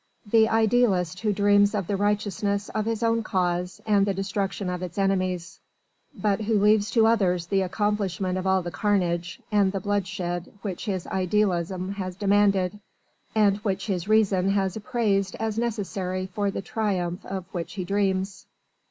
[0.31, 4.81] The idealist who dreams of the righteousness of his own cause and the destruction of
[4.81, 5.59] its enemies,
[6.15, 10.85] but who leaves to others the accomplishment of all the carnage and the bloodshed which
[10.85, 12.79] his idealism has demanded,
[13.35, 18.47] and which his reason has appraised as necessary for the triumph of which he dreams.